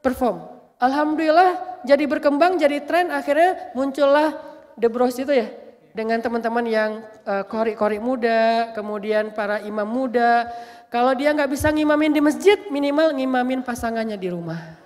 perform. 0.01 0.45
Alhamdulillah 0.81 1.81
jadi 1.85 2.09
berkembang, 2.09 2.57
jadi 2.57 2.81
tren, 2.85 3.13
akhirnya 3.13 3.73
muncullah 3.77 4.33
The 4.81 4.89
Bros 4.89 5.17
itu 5.21 5.29
ya. 5.29 5.49
Dengan 5.95 6.19
teman-teman 6.19 6.65
yang 6.67 6.91
uh, 7.23 7.45
kori-kori 7.47 8.01
muda, 8.01 8.73
kemudian 8.73 9.31
para 9.31 9.61
imam 9.63 9.87
muda. 9.87 10.49
Kalau 10.89 11.15
dia 11.15 11.31
nggak 11.31 11.53
bisa 11.53 11.71
ngimamin 11.71 12.11
di 12.11 12.21
masjid, 12.21 12.57
minimal 12.67 13.13
ngimamin 13.15 13.61
pasangannya 13.63 14.19
di 14.19 14.27
rumah. 14.27 14.84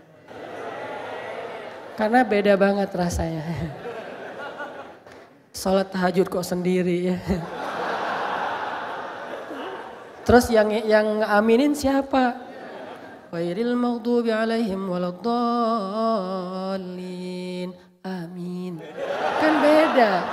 Karena 2.00 2.24
beda 2.24 2.56
banget 2.56 2.88
rasanya. 2.96 3.44
Sholat 5.60 5.92
tahajud 5.92 6.32
kok 6.32 6.48
sendiri 6.48 7.12
ya. 7.12 7.20
Terus 10.24 10.48
yang 10.48 10.72
yang 10.88 11.20
aminin 11.28 11.76
siapa? 11.76 12.40
Wairil 13.36 13.76
maghdubi 13.76 14.32
alaihim 14.32 14.88
waladdallin. 14.88 15.36
Amin. 18.08 18.80
Kan 19.44 19.60
beda. 19.60 20.24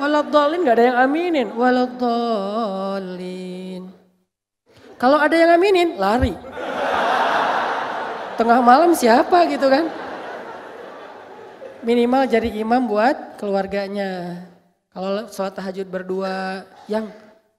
Waladdallin 0.00 0.64
gak 0.64 0.80
ada 0.80 0.84
yang 0.88 0.96
aminin. 0.96 1.52
Waladdallin. 1.52 3.92
Kalau 4.96 5.20
ada 5.20 5.36
yang 5.36 5.60
aminin, 5.60 6.00
lari. 6.00 6.32
Tengah 8.40 8.64
malam 8.64 8.96
siapa 8.96 9.44
gitu 9.52 9.68
kan? 9.68 9.97
Minimal 11.88 12.28
jadi 12.28 12.52
imam 12.60 12.84
buat 12.84 13.40
keluarganya. 13.40 14.44
Kalau 14.92 15.24
sholat 15.32 15.56
tahajud 15.56 15.88
berdua, 15.88 16.68
yang 16.84 17.08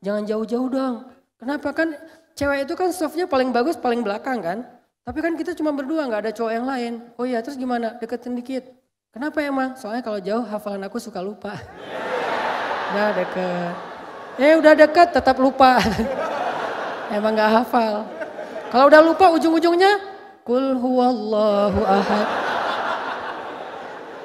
jangan 0.06 0.22
jauh-jauh 0.30 0.70
dong. 0.70 1.10
Kenapa 1.42 1.74
kan 1.74 1.98
cewek 2.38 2.70
itu 2.70 2.74
kan 2.78 2.94
softnya 2.94 3.26
paling 3.26 3.50
bagus 3.50 3.74
paling 3.74 4.06
belakang 4.06 4.38
kan. 4.46 4.60
Tapi 5.02 5.26
kan 5.26 5.34
kita 5.34 5.58
cuma 5.58 5.74
berdua 5.74 6.06
nggak 6.06 6.30
ada 6.30 6.32
cowok 6.36 6.52
yang 6.54 6.66
lain. 6.70 6.94
Oh 7.18 7.26
iya 7.26 7.42
terus 7.42 7.58
gimana? 7.58 7.98
Deketin 7.98 8.38
dikit. 8.38 8.70
Kenapa 9.10 9.42
emang? 9.42 9.74
Soalnya 9.74 10.06
kalau 10.06 10.22
jauh 10.22 10.46
hafalan 10.46 10.86
aku 10.86 11.02
suka 11.02 11.18
lupa. 11.26 11.58
Udah 12.94 13.10
deket. 13.18 13.74
Eh 14.40 14.54
udah 14.56 14.74
deket 14.78 15.10
tetap 15.10 15.36
lupa. 15.42 15.82
emang 17.18 17.34
nggak 17.34 17.52
hafal. 17.62 18.06
Kalau 18.70 18.86
udah 18.86 19.02
lupa 19.02 19.26
ujung-ujungnya 19.34 19.98
Kul 20.46 20.78
huwallahu 20.82 21.82
ahad. 21.86 22.49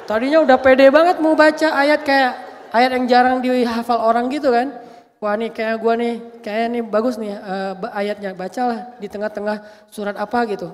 Tadinya 0.04 0.44
udah 0.44 0.60
pede 0.60 0.92
banget 0.92 1.16
mau 1.24 1.32
baca 1.32 1.68
ayat 1.80 2.04
kayak 2.04 2.32
ayat 2.76 2.90
yang 2.92 3.04
jarang 3.08 3.36
dihafal 3.40 4.00
orang 4.04 4.28
gitu 4.28 4.52
kan. 4.52 4.76
Wah 5.22 5.32
nih 5.40 5.48
kayak 5.56 5.80
gue 5.80 5.94
nih, 5.96 6.14
kayak 6.44 6.66
nih 6.68 6.82
bagus 6.84 7.16
nih 7.16 7.32
uh, 7.32 7.72
ayatnya. 7.96 8.36
Bacalah 8.36 9.00
di 9.00 9.08
tengah-tengah 9.08 9.88
surat 9.88 10.12
apa 10.20 10.44
gitu. 10.52 10.68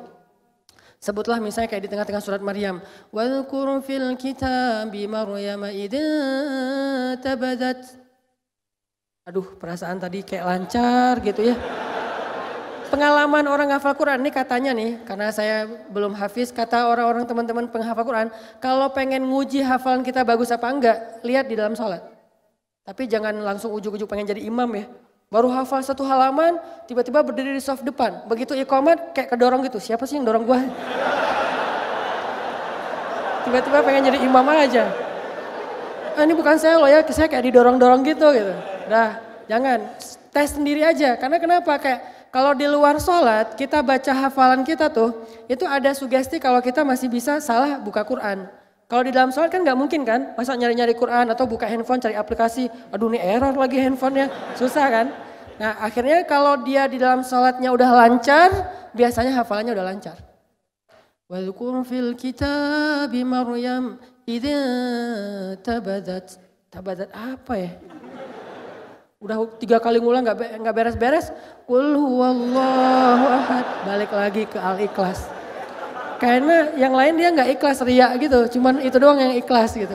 Sebutlah 0.99 1.39
misalnya 1.39 1.71
kayak 1.71 1.87
di 1.87 1.91
tengah-tengah 1.95 2.23
surat 2.23 2.43
Maryam. 2.43 2.83
Wadhkur 3.15 3.79
fil 3.87 4.19
kitabi 4.19 5.07
Maryam 5.07 5.63
tabadat. 7.23 7.79
Aduh 9.31 9.47
perasaan 9.63 10.03
tadi 10.03 10.27
kayak 10.27 10.43
lancar 10.43 11.23
gitu 11.23 11.55
ya 11.55 11.90
pengalaman 12.91 13.47
orang 13.47 13.71
hafal 13.71 13.95
Quran 13.95 14.19
ini 14.21 14.35
katanya 14.35 14.75
nih, 14.75 14.99
karena 15.07 15.31
saya 15.31 15.65
belum 15.89 16.13
hafiz, 16.19 16.51
kata 16.51 16.91
orang-orang 16.91 17.25
teman-teman 17.25 17.71
penghafal 17.71 18.03
Quran, 18.03 18.29
kalau 18.59 18.91
pengen 18.91 19.23
nguji 19.31 19.63
hafalan 19.63 20.03
kita 20.03 20.27
bagus 20.27 20.51
apa 20.51 20.67
enggak, 20.69 20.99
lihat 21.23 21.47
di 21.47 21.55
dalam 21.55 21.79
sholat. 21.79 22.03
Tapi 22.83 23.07
jangan 23.07 23.33
langsung 23.41 23.71
ujuk-ujuk 23.71 24.11
pengen 24.11 24.27
jadi 24.27 24.43
imam 24.43 24.67
ya. 24.75 24.91
Baru 25.31 25.47
hafal 25.47 25.79
satu 25.87 26.03
halaman, 26.03 26.59
tiba-tiba 26.91 27.23
berdiri 27.23 27.55
di 27.55 27.63
soft 27.63 27.87
depan. 27.87 28.27
Begitu 28.27 28.59
ikomat 28.59 29.15
kayak 29.15 29.31
kedorong 29.31 29.63
gitu, 29.71 29.79
siapa 29.79 30.03
sih 30.03 30.19
yang 30.19 30.27
dorong 30.27 30.43
gua? 30.43 30.59
Tiba-tiba 33.47 33.79
pengen 33.87 34.11
jadi 34.11 34.19
imam 34.27 34.43
aja. 34.51 34.91
Ah, 36.19 36.27
ini 36.27 36.35
bukan 36.35 36.59
saya 36.59 36.77
loh 36.83 36.91
ya, 36.91 37.01
saya 37.15 37.31
kayak 37.31 37.47
didorong-dorong 37.47 38.03
gitu 38.03 38.27
gitu. 38.35 38.53
Dah, 38.91 39.23
jangan. 39.47 39.87
Tes 40.35 40.55
sendiri 40.55 40.83
aja, 40.83 41.15
karena 41.15 41.39
kenapa? 41.39 41.79
Kayak 41.79 42.20
kalau 42.31 42.55
di 42.55 42.67
luar 42.67 43.03
sholat 43.03 43.59
kita 43.59 43.83
baca 43.83 44.15
hafalan 44.15 44.63
kita 44.63 44.87
tuh, 44.87 45.15
itu 45.51 45.67
ada 45.67 45.91
sugesti 45.91 46.39
kalau 46.39 46.63
kita 46.63 46.87
masih 46.87 47.11
bisa 47.11 47.43
salah 47.43 47.83
buka 47.83 48.07
Quran. 48.07 48.47
Kalau 48.91 49.03
di 49.07 49.15
dalam 49.15 49.31
sholat 49.31 49.51
kan 49.51 49.63
nggak 49.63 49.79
mungkin 49.79 50.03
kan, 50.03 50.35
masa 50.35 50.55
nyari-nyari 50.55 50.95
Quran 50.95 51.31
atau 51.31 51.47
buka 51.47 51.67
handphone 51.67 52.03
cari 52.03 52.15
aplikasi, 52.15 52.71
aduh 52.91 53.11
ini 53.11 53.23
error 53.23 53.55
lagi 53.55 53.79
handphonenya, 53.79 54.31
susah 54.59 54.87
kan. 54.91 55.07
Nah 55.59 55.79
akhirnya 55.83 56.23
kalau 56.27 56.59
dia 56.63 56.87
di 56.91 56.99
dalam 56.99 57.23
sholatnya 57.23 57.71
udah 57.71 57.91
lancar, 57.95 58.51
biasanya 58.95 59.35
hafalannya 59.35 59.75
udah 59.75 59.87
lancar. 59.87 60.17
Wadkur 61.31 61.87
fil 61.87 62.19
kitab 62.19 63.15
Maryam 63.15 63.99
idza 64.27 64.59
tabadat. 65.63 66.39
Tabadat 66.71 67.11
apa 67.11 67.55
ya? 67.59 67.71
Udah 69.21 69.37
tiga 69.61 69.77
kali 69.77 70.01
ngulang 70.01 70.25
nggak 70.25 70.65
nggak 70.65 70.75
beres-beres. 70.81 71.29
Qul 71.69 71.93
huwallahu 71.93 73.25
ahad. 73.29 73.85
Balik 73.85 74.11
lagi 74.17 74.49
ke 74.49 74.57
al-ikhlas. 74.57 75.29
Karena 76.17 76.73
yang 76.73 76.97
lain 76.97 77.21
dia 77.21 77.29
nggak 77.29 77.61
ikhlas 77.61 77.85
ria 77.85 78.17
gitu. 78.17 78.49
Cuman 78.57 78.81
itu 78.81 78.97
doang 78.97 79.21
yang 79.21 79.37
ikhlas 79.37 79.77
gitu. 79.77 79.93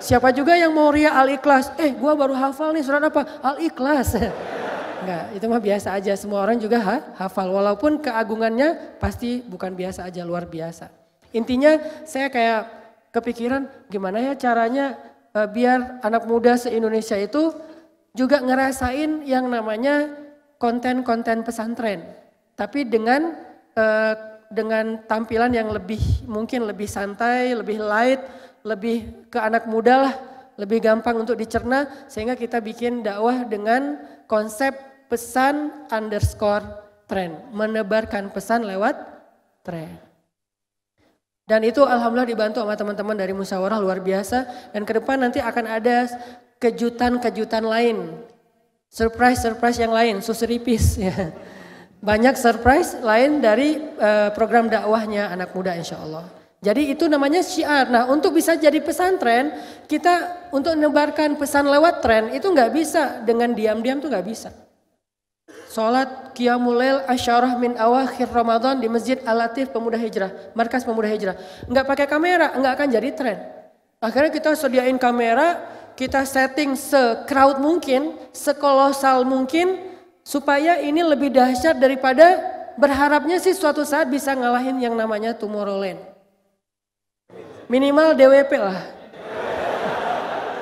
Siapa 0.00 0.32
juga 0.32 0.56
yang 0.56 0.72
mau 0.72 0.88
ria 0.88 1.12
al-ikhlas. 1.12 1.68
Eh 1.76 1.92
gua 1.92 2.16
baru 2.16 2.32
hafal 2.32 2.72
nih 2.72 2.80
surat 2.80 3.04
apa? 3.04 3.44
Al-ikhlas. 3.44 4.16
Enggak, 5.04 5.24
itu 5.36 5.44
mah 5.52 5.60
biasa 5.60 5.88
aja. 5.92 6.16
Semua 6.16 6.40
orang 6.40 6.56
juga 6.56 6.80
ha, 6.80 6.96
hafal. 7.20 7.52
Walaupun 7.52 8.00
keagungannya 8.00 8.96
pasti 8.96 9.44
bukan 9.44 9.76
biasa 9.76 10.08
aja, 10.08 10.24
luar 10.24 10.48
biasa. 10.48 10.88
Intinya 11.36 11.76
saya 12.08 12.32
kayak 12.32 12.72
kepikiran 13.12 13.68
gimana 13.92 14.32
ya 14.32 14.32
caranya 14.32 14.96
uh, 15.36 15.44
biar 15.44 16.00
anak 16.00 16.24
muda 16.24 16.56
se-Indonesia 16.56 17.20
itu 17.20 17.52
juga 18.12 18.40
ngerasain 18.44 19.24
yang 19.24 19.48
namanya 19.48 20.12
konten-konten 20.60 21.42
pesantren. 21.42 22.04
Tapi 22.54 22.84
dengan 22.86 23.32
uh, 23.74 24.14
dengan 24.52 25.00
tampilan 25.08 25.56
yang 25.56 25.72
lebih 25.72 26.28
mungkin 26.28 26.68
lebih 26.68 26.84
santai, 26.84 27.56
lebih 27.56 27.80
light, 27.80 28.20
lebih 28.62 29.26
ke 29.32 29.40
anak 29.40 29.64
muda 29.64 30.08
lah, 30.08 30.14
lebih 30.60 30.84
gampang 30.84 31.24
untuk 31.24 31.40
dicerna 31.40 31.88
sehingga 32.06 32.36
kita 32.36 32.60
bikin 32.60 33.00
dakwah 33.00 33.48
dengan 33.48 33.96
konsep 34.28 34.76
pesan 35.08 35.88
underscore 35.88 36.64
tren, 37.08 37.48
menebarkan 37.50 38.28
pesan 38.28 38.68
lewat 38.68 38.94
tren. 39.64 40.12
Dan 41.42 41.66
itu 41.66 41.82
alhamdulillah 41.82 42.28
dibantu 42.28 42.62
sama 42.62 42.78
teman-teman 42.78 43.16
dari 43.18 43.34
musyawarah 43.34 43.82
luar 43.82 43.98
biasa 43.98 44.70
dan 44.70 44.86
ke 44.86 44.92
depan 44.96 45.20
nanti 45.20 45.42
akan 45.42 45.66
ada 45.68 46.06
kejutan-kejutan 46.62 47.66
lain. 47.66 48.22
Surprise-surprise 48.86 49.82
yang 49.82 49.90
lain, 49.90 50.22
suseripis 50.22 50.94
ya. 51.02 51.34
banyak 52.02 52.34
surprise 52.34 52.98
lain 52.98 53.42
dari 53.42 53.78
uh, 53.78 54.30
program 54.34 54.70
dakwahnya 54.70 55.30
anak 55.34 55.50
muda 55.54 55.74
insya 55.74 55.98
Allah. 55.98 56.26
Jadi 56.62 56.94
itu 56.94 57.10
namanya 57.10 57.42
syiar. 57.42 57.90
Nah 57.90 58.06
untuk 58.06 58.38
bisa 58.38 58.54
jadi 58.54 58.78
pesantren, 58.78 59.50
kita 59.90 60.46
untuk 60.54 60.78
menebarkan 60.78 61.34
pesan 61.34 61.66
lewat 61.66 61.98
tren 61.98 62.30
itu 62.30 62.46
nggak 62.46 62.70
bisa 62.70 63.18
dengan 63.26 63.50
diam-diam 63.50 63.98
tuh 63.98 64.06
nggak 64.06 64.26
bisa. 64.26 64.54
Salat 65.66 66.36
Qiyamul 66.36 67.02
Asyarah 67.08 67.58
min 67.58 67.74
awakhir 67.74 68.30
Ramadan 68.30 68.78
di 68.78 68.86
Masjid 68.86 69.18
Al-Latif 69.26 69.74
Pemuda 69.74 69.98
Hijrah, 69.98 70.52
Markas 70.54 70.86
Pemuda 70.86 71.08
Hijrah. 71.10 71.34
Nggak 71.66 71.86
pakai 71.88 72.06
kamera, 72.06 72.54
nggak 72.54 72.72
akan 72.78 72.88
jadi 72.92 73.08
tren. 73.10 73.38
Akhirnya 73.98 74.30
kita 74.30 74.54
sediain 74.54 75.00
kamera, 75.00 75.62
kita 76.02 76.26
setting 76.26 76.74
se-crowd 76.74 77.62
mungkin, 77.62 78.18
sekolosal 78.34 79.22
mungkin, 79.22 79.78
supaya 80.26 80.82
ini 80.82 80.98
lebih 80.98 81.30
dahsyat 81.30 81.78
daripada 81.78 82.42
berharapnya 82.74 83.38
sih 83.38 83.54
suatu 83.54 83.86
saat 83.86 84.10
bisa 84.10 84.34
ngalahin 84.34 84.82
yang 84.82 84.98
namanya 84.98 85.30
Tomorrowland. 85.30 86.02
Minimal 87.70 88.18
DWP 88.18 88.50
lah. 88.58 88.82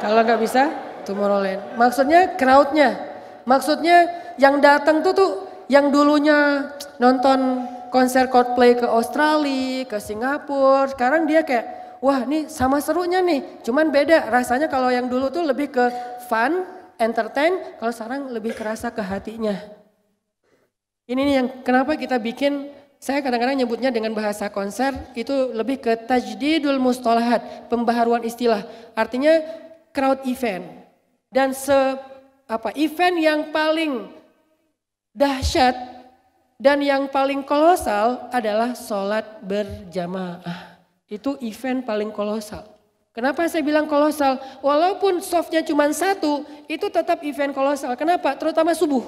Kalau 0.05 0.21
nggak 0.21 0.41
bisa, 0.45 0.69
Tomorrowland. 1.09 1.73
Maksudnya 1.81 2.37
crowdnya. 2.37 3.01
Maksudnya 3.49 4.13
yang 4.37 4.61
datang 4.61 5.01
tuh 5.01 5.17
tuh 5.17 5.31
yang 5.73 5.89
dulunya 5.89 6.69
nonton 7.01 7.65
konser 7.89 8.29
Coldplay 8.29 8.77
ke 8.77 8.85
Australia, 8.85 9.89
ke 9.89 9.97
Singapura. 10.05 10.93
Sekarang 10.93 11.25
dia 11.25 11.41
kayak, 11.41 11.80
wah 12.01 12.25
nih 12.25 12.49
sama 12.49 12.81
serunya 12.81 13.21
nih. 13.21 13.63
Cuman 13.65 13.93
beda 13.93 14.29
rasanya 14.33 14.67
kalau 14.67 14.89
yang 14.89 15.07
dulu 15.07 15.29
tuh 15.29 15.45
lebih 15.45 15.73
ke 15.73 15.85
fun, 16.27 16.65
entertain. 17.01 17.77
Kalau 17.81 17.93
sekarang 17.93 18.21
lebih 18.33 18.57
kerasa 18.57 18.93
ke 18.93 19.01
hatinya. 19.01 19.57
Ini 21.09 21.21
nih 21.21 21.35
yang 21.43 21.49
kenapa 21.65 21.97
kita 21.97 22.17
bikin 22.21 22.71
saya 23.01 23.25
kadang-kadang 23.25 23.57
nyebutnya 23.57 23.89
dengan 23.89 24.13
bahasa 24.13 24.53
konser 24.53 24.93
itu 25.17 25.33
lebih 25.57 25.81
ke 25.81 25.97
tajdidul 26.05 26.77
mustalahat, 26.77 27.67
pembaharuan 27.73 28.21
istilah. 28.29 28.69
Artinya 28.93 29.41
crowd 29.97 30.21
event. 30.29 30.69
Dan 31.33 31.55
se 31.57 31.75
apa 32.51 32.75
event 32.75 33.17
yang 33.17 33.41
paling 33.55 34.11
dahsyat 35.15 35.75
dan 36.61 36.83
yang 36.85 37.09
paling 37.09 37.41
kolosal 37.41 38.29
adalah 38.29 38.77
sholat 38.77 39.41
berjamaah. 39.41 40.70
Itu 41.11 41.35
event 41.43 41.83
paling 41.83 42.15
kolosal. 42.15 42.71
Kenapa 43.11 43.43
saya 43.51 43.67
bilang 43.67 43.91
kolosal? 43.91 44.39
Walaupun 44.63 45.19
softnya 45.19 45.67
cuma 45.67 45.91
satu, 45.91 46.47
itu 46.71 46.87
tetap 46.87 47.19
event 47.27 47.51
kolosal. 47.51 47.99
Kenapa? 47.99 48.39
Terutama 48.39 48.71
subuh. 48.71 49.03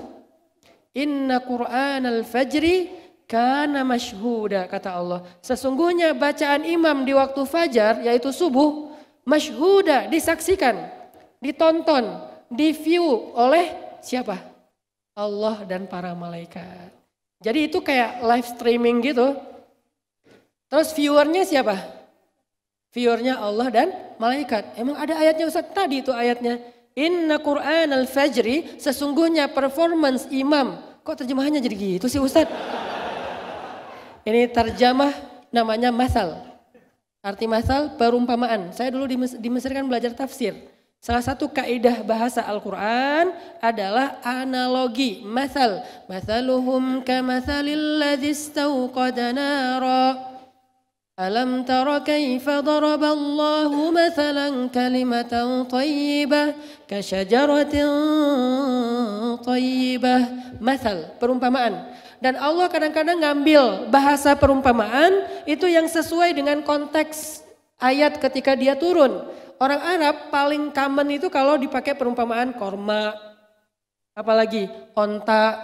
Inna 0.93 1.39
Qur'an 1.39 2.03
al-fajri 2.03 2.91
karena 3.31 3.87
masyhuda 3.87 4.67
kata 4.67 4.91
Allah. 4.93 5.23
Sesungguhnya 5.41 6.13
bacaan 6.13 6.67
imam 6.67 7.07
di 7.07 7.15
waktu 7.15 7.47
fajar 7.47 8.03
yaitu 8.03 8.35
subuh 8.35 8.93
masyhuda 9.23 10.11
disaksikan, 10.11 10.91
ditonton, 11.39 12.27
di 12.51 12.75
view 12.75 13.33
oleh 13.33 13.73
siapa? 14.03 14.37
Allah 15.15 15.65
dan 15.65 15.87
para 15.87 16.13
malaikat. 16.13 16.93
Jadi 17.41 17.71
itu 17.71 17.79
kayak 17.81 18.21
live 18.21 18.49
streaming 18.51 19.01
gitu. 19.01 19.52
Terus 20.73 20.89
viewernya 20.97 21.45
siapa? 21.45 21.77
Viewernya 22.97 23.37
Allah 23.37 23.69
dan 23.69 23.89
malaikat. 24.17 24.73
Emang 24.81 24.97
ada 24.97 25.21
ayatnya 25.21 25.45
Ustaz? 25.45 25.69
Tadi 25.69 26.01
itu 26.01 26.09
ayatnya. 26.09 26.65
Inna 26.97 27.37
Qur'an 27.37 27.93
al-fajri 27.93 28.81
sesungguhnya 28.81 29.53
performance 29.53 30.25
imam. 30.33 30.81
Kok 31.05 31.21
terjemahannya 31.21 31.61
jadi 31.61 32.01
gitu 32.01 32.09
sih 32.09 32.17
Ustaz? 32.25 32.49
Ini 34.25 34.49
terjemah 34.49 35.13
namanya 35.53 35.93
masal. 35.93 36.41
Arti 37.21 37.45
masal 37.45 37.93
perumpamaan. 38.01 38.73
Saya 38.73 38.97
dulu 38.97 39.05
di, 39.05 39.21
di 39.21 39.49
Mesir 39.53 39.77
kan 39.77 39.85
belajar 39.85 40.17
tafsir. 40.17 40.57
Salah 41.05 41.21
satu 41.21 41.53
kaidah 41.53 42.01
bahasa 42.01 42.41
Al-Quran 42.49 43.29
adalah 43.61 44.25
analogi. 44.25 45.21
Masal. 45.21 45.85
Masaluhum 46.09 47.05
kamathalil 47.05 48.01
ladhi 48.01 48.33
istawqada 48.33 49.37
nara. 49.37 50.32
ألم 51.18 51.66
تر 51.66 52.06
كيف 52.06 52.46
ضرب 52.46 53.04
الله 53.04 53.74
مثلا 53.90 54.70
كلمة 54.70 55.34
طيبة 55.66 56.44
كشجرة 56.86 57.76
طيبة 59.42 60.16
مثل 60.62 60.98
perumpamaan 61.18 61.74
dan 62.22 62.38
Allah 62.38 62.70
kadang-kadang 62.70 63.18
ngambil 63.18 63.90
bahasa 63.90 64.38
perumpamaan 64.38 65.26
itu 65.50 65.66
yang 65.66 65.90
sesuai 65.90 66.38
dengan 66.38 66.62
konteks 66.62 67.42
ayat 67.82 68.22
ketika 68.22 68.54
dia 68.54 68.78
turun. 68.78 69.26
Orang 69.58 69.82
Arab 69.82 70.30
paling 70.30 70.70
common 70.70 71.18
itu 71.18 71.34
kalau 71.34 71.58
dipakai 71.58 71.98
perumpamaan 71.98 72.54
korma, 72.54 73.18
apalagi 74.14 74.70
onta, 74.94 75.58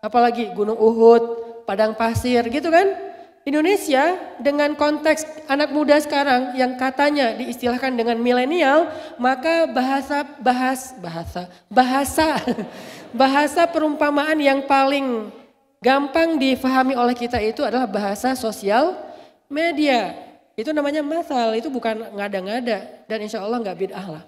apalagi 0.00 0.48
gunung 0.56 0.80
Uhud, 0.80 1.24
padang 1.68 1.92
pasir 1.92 2.40
gitu 2.48 2.72
kan. 2.72 3.07
Indonesia 3.47 4.19
dengan 4.43 4.75
konteks 4.75 5.47
anak 5.47 5.71
muda 5.71 5.95
sekarang 6.03 6.53
yang 6.59 6.75
katanya 6.75 7.33
diistilahkan 7.39 7.95
dengan 7.95 8.19
milenial, 8.19 8.91
maka 9.15 9.63
bahasa 9.65 10.27
bahas 10.43 10.91
bahasa 10.99 11.47
bahasa 11.71 12.27
bahasa 13.21 13.63
perumpamaan 13.65 14.35
yang 14.37 14.67
paling 14.67 15.31
gampang 15.79 16.35
difahami 16.35 16.93
oleh 16.99 17.15
kita 17.15 17.39
itu 17.39 17.63
adalah 17.63 17.87
bahasa 17.87 18.35
sosial 18.35 18.99
media. 19.47 20.13
Itu 20.59 20.75
namanya 20.75 20.99
masal, 20.99 21.55
itu 21.55 21.71
bukan 21.71 22.19
ngada-ngada 22.19 23.07
dan 23.07 23.17
insya 23.23 23.39
Allah 23.39 23.63
nggak 23.63 23.79
bid'ah 23.79 24.07
lah. 24.19 24.23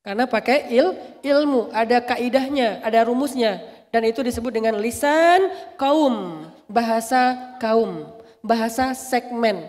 Karena 0.00 0.24
pakai 0.28 0.68
il, 0.72 0.96
ilmu, 1.20 1.72
ada 1.72 2.00
kaidahnya, 2.00 2.80
ada 2.84 3.04
rumusnya. 3.04 3.60
Dan 3.90 4.06
itu 4.06 4.22
disebut 4.22 4.54
dengan 4.54 4.78
lisan 4.78 5.50
kaum, 5.74 6.46
bahasa 6.70 7.54
kaum, 7.58 8.06
bahasa 8.38 8.94
segmen. 8.94 9.66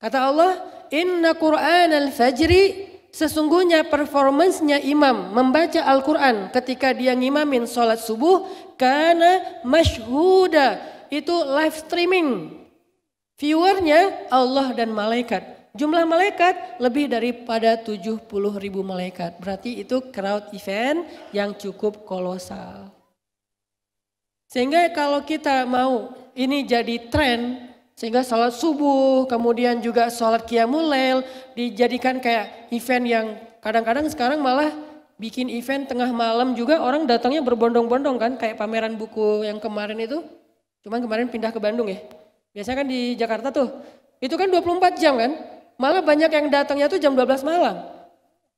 Kata 0.00 0.32
Allah, 0.32 0.52
Inna 0.88 1.36
Qur'an 1.36 1.92
al-fajri 1.92 2.88
Sesungguhnya 3.18 3.82
performancenya 3.82 4.78
imam 4.84 5.34
membaca 5.34 5.82
Al-Quran 5.82 6.54
ketika 6.54 6.94
dia 6.94 7.18
ngimamin 7.18 7.66
sholat 7.66 7.98
subuh 7.98 8.46
karena 8.78 9.58
masyhuda 9.66 10.78
itu 11.10 11.34
live 11.34 11.74
streaming. 11.74 12.28
Viewernya 13.34 14.30
Allah 14.30 14.70
dan 14.70 14.94
malaikat. 14.94 15.57
Jumlah 15.78 16.02
malaikat 16.10 16.82
lebih 16.82 17.06
daripada 17.06 17.78
70 17.78 18.26
ribu 18.58 18.82
malaikat. 18.82 19.38
Berarti 19.38 19.78
itu 19.78 20.02
crowd 20.10 20.50
event 20.50 21.06
yang 21.30 21.54
cukup 21.54 22.02
kolosal. 22.02 22.90
Sehingga 24.50 24.90
kalau 24.90 25.22
kita 25.22 25.62
mau 25.70 26.18
ini 26.34 26.66
jadi 26.66 27.06
tren, 27.06 27.70
sehingga 27.94 28.26
sholat 28.26 28.58
subuh, 28.58 29.30
kemudian 29.30 29.78
juga 29.78 30.10
sholat 30.10 30.42
qiyamul 30.50 30.90
lail 30.90 31.22
dijadikan 31.54 32.18
kayak 32.18 32.70
event 32.74 33.04
yang 33.06 33.26
kadang-kadang 33.62 34.10
sekarang 34.10 34.42
malah 34.42 34.74
bikin 35.14 35.46
event 35.46 35.86
tengah 35.86 36.10
malam 36.10 36.58
juga 36.58 36.82
orang 36.82 37.06
datangnya 37.06 37.38
berbondong-bondong 37.46 38.16
kan 38.18 38.32
kayak 38.34 38.58
pameran 38.58 38.98
buku 38.98 39.46
yang 39.46 39.62
kemarin 39.62 39.98
itu. 40.02 40.26
Cuman 40.82 41.02
kemarin 41.06 41.30
pindah 41.30 41.54
ke 41.54 41.62
Bandung 41.62 41.86
ya. 41.86 42.02
Biasanya 42.50 42.82
kan 42.82 42.88
di 42.90 43.14
Jakarta 43.14 43.54
tuh. 43.54 43.68
Itu 44.18 44.34
kan 44.34 44.50
24 44.50 44.98
jam 44.98 45.14
kan. 45.14 45.57
Malah 45.78 46.02
banyak 46.02 46.26
yang 46.26 46.46
datangnya 46.50 46.90
tuh 46.90 46.98
jam 46.98 47.14
12 47.14 47.46
malam. 47.46 47.86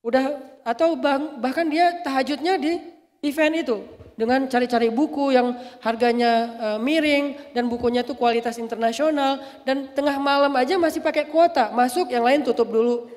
Udah 0.00 0.40
atau 0.64 0.96
bahkan 1.36 1.68
dia 1.68 2.00
tahajudnya 2.00 2.56
di 2.56 2.80
event 3.20 3.54
itu 3.60 3.76
dengan 4.16 4.48
cari-cari 4.48 4.88
buku 4.88 5.32
yang 5.32 5.56
harganya 5.84 6.32
uh, 6.56 6.78
miring 6.80 7.36
dan 7.52 7.68
bukunya 7.68 8.00
itu 8.00 8.16
kualitas 8.16 8.56
internasional 8.56 9.40
dan 9.64 9.92
tengah 9.92 10.16
malam 10.16 10.52
aja 10.56 10.76
masih 10.76 11.00
pakai 11.00 11.28
kuota 11.28 11.72
masuk 11.76 12.08
yang 12.08 12.24
lain 12.24 12.40
tutup 12.40 12.72
dulu. 12.72 13.08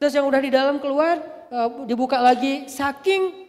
Terus 0.00 0.16
yang 0.16 0.24
udah 0.24 0.40
di 0.40 0.48
dalam 0.48 0.80
keluar 0.80 1.20
uh, 1.52 1.84
dibuka 1.84 2.16
lagi 2.20 2.64
saking 2.64 3.48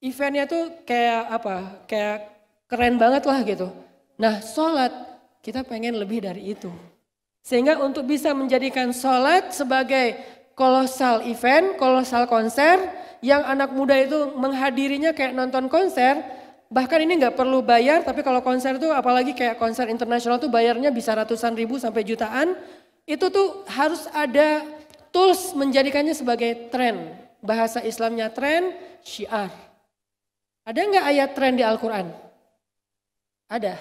eventnya 0.00 0.48
tuh 0.48 0.72
kayak 0.88 1.22
apa 1.28 1.54
kayak 1.84 2.18
keren 2.64 2.96
banget 2.96 3.28
lah 3.28 3.40
gitu. 3.44 3.68
Nah 4.16 4.40
sholat 4.40 4.92
kita 5.44 5.64
pengen 5.68 6.00
lebih 6.00 6.24
dari 6.24 6.56
itu 6.56 6.72
sehingga 7.48 7.80
untuk 7.80 8.04
bisa 8.04 8.36
menjadikan 8.36 8.92
sholat 8.92 9.56
sebagai 9.56 10.20
kolosal 10.52 11.24
event 11.24 11.80
kolosal 11.80 12.28
konser 12.28 12.76
yang 13.24 13.40
anak 13.48 13.72
muda 13.72 13.96
itu 13.96 14.36
menghadirinya 14.36 15.16
kayak 15.16 15.32
nonton 15.32 15.66
konser, 15.72 16.20
bahkan 16.68 17.00
ini 17.00 17.16
nggak 17.16 17.40
perlu 17.40 17.64
bayar, 17.64 18.04
tapi 18.04 18.20
kalau 18.20 18.44
konser 18.44 18.76
tuh 18.76 18.92
apalagi 18.92 19.32
kayak 19.32 19.56
konser 19.56 19.88
internasional 19.88 20.36
tuh 20.36 20.52
bayarnya 20.52 20.92
bisa 20.92 21.16
ratusan 21.16 21.56
ribu 21.56 21.80
sampai 21.80 22.04
jutaan, 22.04 22.52
itu 23.08 23.26
tuh 23.32 23.64
harus 23.66 24.04
ada 24.12 24.62
tools 25.10 25.56
menjadikannya 25.56 26.12
sebagai 26.12 26.68
tren. 26.68 27.16
Bahasa 27.40 27.82
Islamnya 27.82 28.30
tren, 28.30 28.76
syiar. 29.02 29.50
Ada 30.62 30.78
nggak 30.78 31.06
ayat 31.16 31.30
tren 31.32 31.54
di 31.56 31.64
Al-Quran? 31.64 32.06
Ada. 33.48 33.74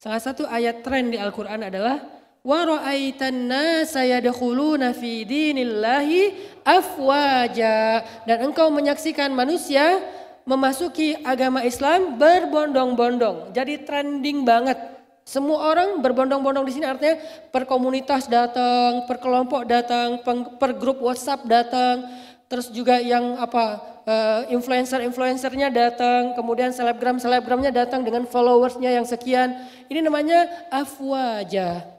Salah 0.00 0.22
satu 0.22 0.46
ayat 0.46 0.80
tren 0.86 1.10
di 1.10 1.18
Al-Quran 1.18 1.66
adalah 1.66 2.15
wa 2.46 2.62
ra'aitan 2.62 3.50
nasa 3.50 4.06
yadkhuluna 4.06 4.94
fi 4.94 5.26
dinillahi 5.26 6.30
afwaja 6.62 8.06
dan 8.22 8.38
engkau 8.46 8.70
menyaksikan 8.70 9.34
manusia 9.34 9.98
memasuki 10.46 11.18
agama 11.26 11.66
Islam 11.66 12.14
berbondong-bondong. 12.14 13.50
Jadi 13.50 13.82
trending 13.82 14.46
banget. 14.46 14.78
Semua 15.26 15.74
orang 15.74 15.98
berbondong-bondong 15.98 16.62
di 16.70 16.78
sini 16.78 16.86
artinya 16.86 17.18
per 17.50 17.66
komunitas 17.66 18.30
datang, 18.30 19.10
per 19.10 19.18
kelompok 19.18 19.66
datang, 19.66 20.22
per 20.54 20.70
grup 20.78 21.02
WhatsApp 21.02 21.42
datang, 21.50 22.06
terus 22.46 22.70
juga 22.70 23.02
yang 23.02 23.34
apa 23.42 23.82
uh, 24.06 24.40
influencer-influencernya 24.54 25.66
datang, 25.74 26.38
kemudian 26.38 26.70
selebgram-selebgramnya 26.70 27.74
datang 27.74 28.06
dengan 28.06 28.22
followersnya 28.30 28.94
yang 28.94 29.02
sekian. 29.02 29.66
Ini 29.90 29.98
namanya 29.98 30.46
afwaja. 30.70 31.95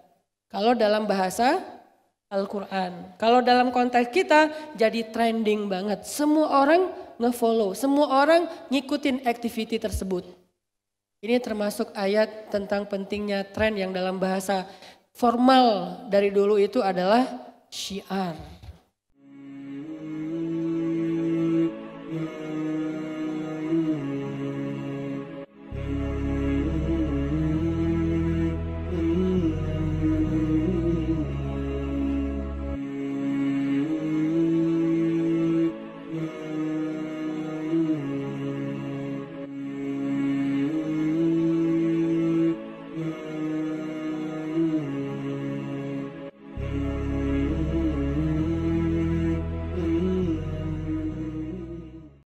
Kalau 0.48 0.72
dalam 0.74 1.04
bahasa 1.04 1.60
Al-Quran. 2.28 3.16
Kalau 3.16 3.40
dalam 3.40 3.72
konteks 3.72 4.12
kita 4.12 4.52
jadi 4.76 5.08
trending 5.12 5.72
banget. 5.72 6.04
Semua 6.04 6.64
orang 6.64 6.92
ngefollow, 7.16 7.72
semua 7.72 8.24
orang 8.24 8.52
ngikutin 8.68 9.24
activity 9.24 9.80
tersebut. 9.80 10.28
Ini 11.24 11.40
termasuk 11.40 11.96
ayat 11.98 12.52
tentang 12.52 12.86
pentingnya 12.86 13.48
tren 13.48 13.74
yang 13.80 13.96
dalam 13.96 14.20
bahasa 14.20 14.68
formal 15.16 15.98
dari 16.12 16.30
dulu 16.30 16.60
itu 16.62 16.84
adalah 16.84 17.26
syiar. 17.72 18.38